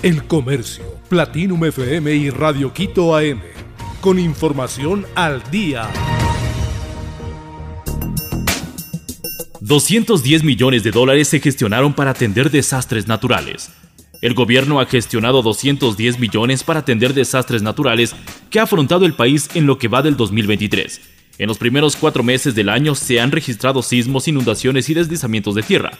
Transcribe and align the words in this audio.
El 0.00 0.28
Comercio, 0.28 0.84
Platinum 1.08 1.64
FM 1.64 2.14
y 2.14 2.30
Radio 2.30 2.72
Quito 2.72 3.16
AM. 3.16 3.40
Con 4.00 4.20
información 4.20 5.04
al 5.16 5.42
día. 5.50 5.90
210 9.60 10.44
millones 10.44 10.84
de 10.84 10.92
dólares 10.92 11.26
se 11.26 11.40
gestionaron 11.40 11.94
para 11.94 12.12
atender 12.12 12.48
desastres 12.48 13.08
naturales. 13.08 13.72
El 14.22 14.34
gobierno 14.34 14.78
ha 14.78 14.86
gestionado 14.86 15.42
210 15.42 16.20
millones 16.20 16.62
para 16.62 16.78
atender 16.78 17.12
desastres 17.12 17.62
naturales 17.62 18.14
que 18.50 18.60
ha 18.60 18.62
afrontado 18.62 19.04
el 19.04 19.14
país 19.14 19.50
en 19.54 19.66
lo 19.66 19.78
que 19.78 19.88
va 19.88 20.02
del 20.02 20.16
2023. 20.16 21.00
En 21.38 21.48
los 21.48 21.58
primeros 21.58 21.96
cuatro 21.96 22.22
meses 22.22 22.54
del 22.54 22.68
año 22.68 22.94
se 22.94 23.18
han 23.18 23.32
registrado 23.32 23.82
sismos, 23.82 24.28
inundaciones 24.28 24.88
y 24.90 24.94
deslizamientos 24.94 25.56
de 25.56 25.64
tierra. 25.64 25.90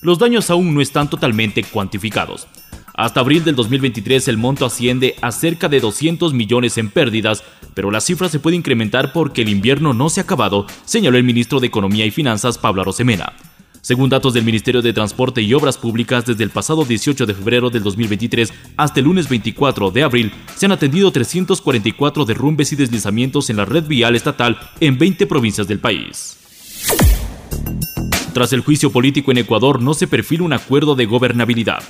Los 0.00 0.18
daños 0.18 0.50
aún 0.50 0.74
no 0.74 0.80
están 0.80 1.08
totalmente 1.08 1.62
cuantificados. 1.62 2.48
Hasta 2.96 3.18
abril 3.18 3.42
del 3.42 3.56
2023 3.56 4.28
el 4.28 4.38
monto 4.38 4.64
asciende 4.64 5.16
a 5.20 5.32
cerca 5.32 5.68
de 5.68 5.80
200 5.80 6.32
millones 6.32 6.78
en 6.78 6.90
pérdidas, 6.90 7.42
pero 7.74 7.90
la 7.90 8.00
cifra 8.00 8.28
se 8.28 8.38
puede 8.38 8.56
incrementar 8.56 9.12
porque 9.12 9.42
el 9.42 9.48
invierno 9.48 9.92
no 9.92 10.08
se 10.10 10.20
ha 10.20 10.22
acabado, 10.22 10.66
señaló 10.84 11.18
el 11.18 11.24
ministro 11.24 11.58
de 11.58 11.66
Economía 11.66 12.06
y 12.06 12.12
Finanzas 12.12 12.56
Pablo 12.56 12.82
Arosemena. 12.82 13.32
Según 13.80 14.10
datos 14.10 14.32
del 14.32 14.44
Ministerio 14.44 14.80
de 14.80 14.92
Transporte 14.92 15.42
y 15.42 15.52
Obras 15.54 15.76
Públicas, 15.76 16.24
desde 16.24 16.44
el 16.44 16.50
pasado 16.50 16.84
18 16.84 17.26
de 17.26 17.34
febrero 17.34 17.68
del 17.68 17.82
2023 17.82 18.52
hasta 18.76 19.00
el 19.00 19.06
lunes 19.06 19.28
24 19.28 19.90
de 19.90 20.02
abril, 20.04 20.32
se 20.54 20.66
han 20.66 20.72
atendido 20.72 21.10
344 21.10 22.24
derrumbes 22.24 22.72
y 22.72 22.76
deslizamientos 22.76 23.50
en 23.50 23.56
la 23.56 23.64
red 23.64 23.84
vial 23.88 24.14
estatal 24.14 24.56
en 24.78 24.98
20 24.98 25.26
provincias 25.26 25.66
del 25.66 25.80
país. 25.80 26.38
Tras 28.32 28.52
el 28.52 28.60
juicio 28.60 28.90
político 28.90 29.32
en 29.32 29.38
Ecuador 29.38 29.82
no 29.82 29.94
se 29.94 30.06
perfila 30.06 30.44
un 30.44 30.52
acuerdo 30.52 30.94
de 30.94 31.06
gobernabilidad. 31.06 31.82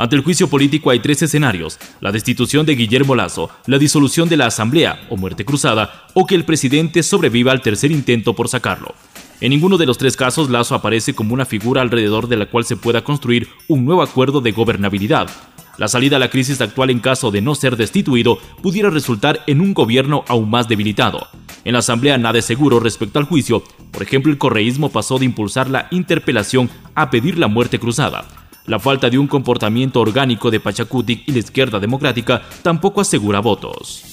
Ante 0.00 0.16
el 0.16 0.22
juicio 0.22 0.48
político 0.48 0.88
hay 0.88 1.00
tres 1.00 1.20
escenarios, 1.20 1.78
la 2.00 2.10
destitución 2.10 2.64
de 2.64 2.74
Guillermo 2.74 3.14
Lazo, 3.14 3.50
la 3.66 3.76
disolución 3.76 4.30
de 4.30 4.38
la 4.38 4.46
Asamblea 4.46 4.98
o 5.10 5.18
muerte 5.18 5.44
cruzada, 5.44 6.06
o 6.14 6.26
que 6.26 6.34
el 6.34 6.46
presidente 6.46 7.02
sobreviva 7.02 7.52
al 7.52 7.60
tercer 7.60 7.92
intento 7.92 8.32
por 8.32 8.48
sacarlo. 8.48 8.94
En 9.42 9.50
ninguno 9.50 9.76
de 9.76 9.84
los 9.84 9.98
tres 9.98 10.16
casos 10.16 10.48
Lazo 10.48 10.74
aparece 10.74 11.12
como 11.12 11.34
una 11.34 11.44
figura 11.44 11.82
alrededor 11.82 12.28
de 12.28 12.38
la 12.38 12.46
cual 12.46 12.64
se 12.64 12.76
pueda 12.76 13.04
construir 13.04 13.48
un 13.68 13.84
nuevo 13.84 14.00
acuerdo 14.00 14.40
de 14.40 14.52
gobernabilidad. 14.52 15.28
La 15.76 15.86
salida 15.86 16.16
a 16.16 16.18
la 16.18 16.30
crisis 16.30 16.62
actual 16.62 16.88
en 16.88 17.00
caso 17.00 17.30
de 17.30 17.42
no 17.42 17.54
ser 17.54 17.76
destituido 17.76 18.38
pudiera 18.62 18.88
resultar 18.88 19.40
en 19.46 19.60
un 19.60 19.74
gobierno 19.74 20.24
aún 20.28 20.48
más 20.48 20.66
debilitado. 20.66 21.28
En 21.66 21.74
la 21.74 21.80
Asamblea 21.80 22.16
nada 22.16 22.38
es 22.38 22.46
seguro 22.46 22.80
respecto 22.80 23.18
al 23.18 23.26
juicio. 23.26 23.62
Por 23.90 24.02
ejemplo, 24.02 24.32
el 24.32 24.38
correísmo 24.38 24.88
pasó 24.88 25.18
de 25.18 25.26
impulsar 25.26 25.68
la 25.68 25.88
interpelación 25.90 26.70
a 26.94 27.10
pedir 27.10 27.36
la 27.36 27.48
muerte 27.48 27.78
cruzada. 27.78 28.39
La 28.70 28.78
falta 28.78 29.10
de 29.10 29.18
un 29.18 29.26
comportamiento 29.26 30.00
orgánico 30.00 30.48
de 30.48 30.60
Pachacutic 30.60 31.24
y 31.26 31.32
la 31.32 31.40
izquierda 31.40 31.80
democrática 31.80 32.40
tampoco 32.62 33.00
asegura 33.00 33.40
votos. 33.40 34.04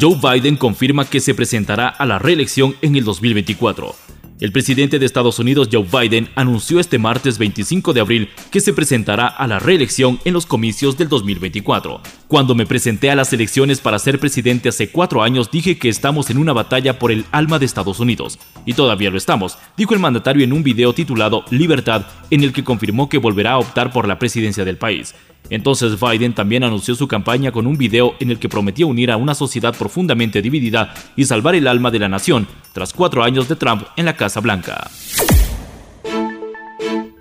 Joe 0.00 0.16
Biden 0.22 0.56
confirma 0.56 1.04
que 1.04 1.18
se 1.18 1.34
presentará 1.34 1.88
a 1.88 2.06
la 2.06 2.20
reelección 2.20 2.76
en 2.80 2.94
el 2.94 3.02
2024. 3.02 4.09
El 4.40 4.52
presidente 4.52 4.98
de 4.98 5.04
Estados 5.04 5.38
Unidos, 5.38 5.68
Joe 5.70 5.84
Biden, 5.84 6.30
anunció 6.34 6.80
este 6.80 6.98
martes 6.98 7.36
25 7.36 7.92
de 7.92 8.00
abril 8.00 8.30
que 8.50 8.62
se 8.62 8.72
presentará 8.72 9.26
a 9.26 9.46
la 9.46 9.58
reelección 9.58 10.18
en 10.24 10.32
los 10.32 10.46
comicios 10.46 10.96
del 10.96 11.10
2024. 11.10 12.00
Cuando 12.26 12.54
me 12.54 12.64
presenté 12.64 13.10
a 13.10 13.16
las 13.16 13.34
elecciones 13.34 13.80
para 13.80 13.98
ser 13.98 14.18
presidente 14.18 14.70
hace 14.70 14.90
cuatro 14.90 15.22
años, 15.22 15.50
dije 15.50 15.78
que 15.78 15.90
estamos 15.90 16.30
en 16.30 16.38
una 16.38 16.54
batalla 16.54 16.98
por 16.98 17.12
el 17.12 17.26
alma 17.32 17.58
de 17.58 17.66
Estados 17.66 18.00
Unidos. 18.00 18.38
Y 18.64 18.72
todavía 18.72 19.10
lo 19.10 19.18
estamos, 19.18 19.58
dijo 19.76 19.92
el 19.92 20.00
mandatario 20.00 20.42
en 20.42 20.54
un 20.54 20.62
video 20.62 20.94
titulado 20.94 21.44
Libertad, 21.50 22.06
en 22.30 22.42
el 22.42 22.54
que 22.54 22.64
confirmó 22.64 23.10
que 23.10 23.18
volverá 23.18 23.52
a 23.52 23.58
optar 23.58 23.92
por 23.92 24.08
la 24.08 24.18
presidencia 24.18 24.64
del 24.64 24.78
país. 24.78 25.14
Entonces 25.48 25.98
Biden 25.98 26.34
también 26.34 26.62
anunció 26.62 26.94
su 26.94 27.08
campaña 27.08 27.50
con 27.50 27.66
un 27.66 27.76
video 27.76 28.14
en 28.20 28.30
el 28.30 28.38
que 28.38 28.48
prometía 28.48 28.86
unir 28.86 29.10
a 29.10 29.16
una 29.16 29.34
sociedad 29.34 29.74
profundamente 29.76 30.42
dividida 30.42 30.94
y 31.16 31.24
salvar 31.24 31.54
el 31.54 31.66
alma 31.66 31.90
de 31.90 31.98
la 31.98 32.08
nación 32.08 32.46
tras 32.72 32.92
cuatro 32.92 33.24
años 33.24 33.48
de 33.48 33.56
Trump 33.56 33.82
en 33.96 34.04
la 34.04 34.16
Casa 34.16 34.40
Blanca. 34.40 34.90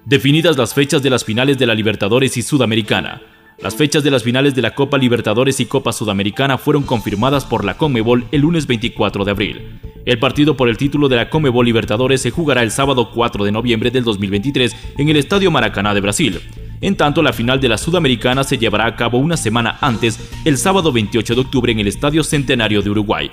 Definidas 0.06 0.58
las 0.58 0.74
fechas 0.74 1.04
de 1.04 1.10
las 1.12 1.24
finales 1.24 1.58
de 1.58 1.68
la 1.68 1.76
Libertadores 1.76 2.36
y 2.36 2.42
Sudamericana. 2.42 3.22
Las 3.62 3.76
fechas 3.76 4.04
de 4.04 4.10
las 4.10 4.24
finales 4.24 4.56
de 4.56 4.62
la 4.62 4.74
Copa 4.74 4.98
Libertadores 4.98 5.60
y 5.60 5.66
Copa 5.66 5.92
Sudamericana 5.92 6.58
fueron 6.58 6.84
confirmadas 6.84 7.46
por 7.46 7.66
la 7.66 7.78
Conmebol 7.78 8.26
el 8.32 8.42
lunes 8.42 8.66
24 8.66 9.26
de 9.26 9.32
abril. 9.32 9.80
El 10.06 10.18
partido 10.18 10.56
por 10.56 10.70
el 10.70 10.78
título 10.78 11.10
de 11.10 11.18
la 11.18 11.30
Conmebol 11.30 11.66
Libertadores 11.66 12.22
se 12.22 12.32
jugará 12.32 12.64
el 12.64 12.72
sábado 12.72 13.12
4 13.14 13.44
de 13.44 13.52
noviembre 13.52 13.92
del 13.92 14.04
2023 14.04 14.76
en 14.98 15.10
el 15.10 15.18
Estadio 15.18 15.52
Maracaná 15.52 15.94
de 15.94 16.02
Brasil. 16.02 16.40
En 16.82 16.96
tanto, 16.96 17.22
la 17.22 17.34
final 17.34 17.60
de 17.60 17.68
la 17.68 17.78
Sudamericana 17.78 18.44
se 18.44 18.58
llevará 18.58 18.86
a 18.86 18.96
cabo 18.96 19.18
una 19.18 19.36
semana 19.36 19.78
antes, 19.82 20.20
el 20.46 20.58
sábado 20.58 20.92
28 20.92 21.36
de 21.36 21.42
octubre 21.42 21.72
en 21.72 21.80
el 21.80 21.88
Estadio 21.88 22.24
Centenario 22.24 22.82
de 22.82 22.90
Uruguay. 22.90 23.30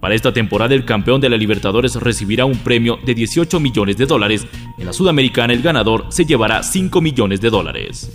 Para 0.00 0.14
esta 0.14 0.32
temporada 0.32 0.74
el 0.74 0.84
campeón 0.84 1.20
de 1.20 1.28
la 1.28 1.36
Libertadores 1.36 1.94
recibirá 1.96 2.44
un 2.44 2.58
premio 2.58 2.98
de 3.04 3.14
18 3.14 3.60
millones 3.60 3.96
de 3.96 4.06
dólares. 4.06 4.46
En 4.78 4.86
la 4.86 4.92
Sudamericana 4.92 5.52
el 5.52 5.62
ganador 5.62 6.06
se 6.10 6.24
llevará 6.24 6.62
5 6.62 7.00
millones 7.00 7.40
de 7.40 7.50
dólares. 7.50 8.10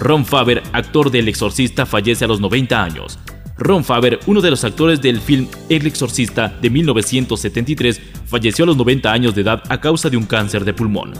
Ron 0.00 0.24
Faber, 0.24 0.62
actor 0.72 1.10
del 1.10 1.28
Exorcista, 1.28 1.86
fallece 1.86 2.24
a 2.24 2.28
los 2.28 2.40
90 2.40 2.82
años. 2.82 3.18
Ron 3.56 3.84
Faber, 3.84 4.18
uno 4.26 4.40
de 4.40 4.50
los 4.50 4.64
actores 4.64 5.00
del 5.00 5.20
film 5.20 5.46
El 5.68 5.86
Exorcista 5.86 6.48
de 6.48 6.70
1973, 6.70 8.00
falleció 8.26 8.64
a 8.64 8.66
los 8.66 8.76
90 8.76 9.12
años 9.12 9.34
de 9.34 9.42
edad 9.42 9.62
a 9.68 9.80
causa 9.80 10.10
de 10.10 10.16
un 10.16 10.24
cáncer 10.24 10.64
de 10.64 10.74
pulmón. 10.74 11.12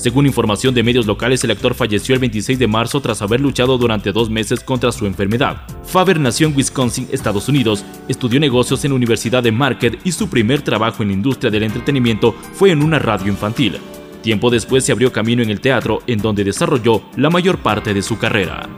Según 0.00 0.24
información 0.24 0.72
de 0.72 0.82
medios 0.82 1.04
locales, 1.04 1.44
el 1.44 1.50
actor 1.50 1.74
falleció 1.74 2.14
el 2.14 2.22
26 2.22 2.58
de 2.58 2.66
marzo 2.66 3.02
tras 3.02 3.20
haber 3.20 3.38
luchado 3.38 3.76
durante 3.76 4.12
dos 4.12 4.30
meses 4.30 4.60
contra 4.60 4.92
su 4.92 5.04
enfermedad. 5.04 5.58
Faber 5.84 6.18
nació 6.18 6.46
en 6.46 6.56
Wisconsin, 6.56 7.06
Estados 7.12 7.50
Unidos, 7.50 7.84
estudió 8.08 8.40
negocios 8.40 8.82
en 8.86 8.92
la 8.92 8.94
Universidad 8.94 9.42
de 9.42 9.52
Marquette 9.52 10.00
y 10.02 10.12
su 10.12 10.30
primer 10.30 10.62
trabajo 10.62 11.02
en 11.02 11.10
la 11.10 11.14
industria 11.16 11.50
del 11.50 11.64
entretenimiento 11.64 12.34
fue 12.54 12.70
en 12.70 12.82
una 12.82 12.98
radio 12.98 13.28
infantil. 13.28 13.76
Tiempo 14.22 14.48
después 14.48 14.86
se 14.86 14.92
abrió 14.92 15.12
camino 15.12 15.42
en 15.42 15.50
el 15.50 15.60
teatro, 15.60 16.02
en 16.06 16.20
donde 16.20 16.44
desarrolló 16.44 17.02
la 17.16 17.28
mayor 17.28 17.58
parte 17.58 17.92
de 17.92 18.00
su 18.00 18.16
carrera. 18.16 18.70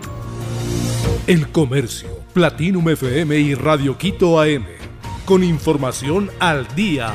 El 1.29 1.51
Comercio, 1.51 2.09
Platinum 2.35 2.89
FM 2.89 3.39
y 3.39 3.55
Radio 3.55 3.97
Quito 3.97 4.41
AM. 4.41 4.65
Con 5.25 5.45
información 5.45 6.33
al 6.41 6.67
día. 6.75 7.15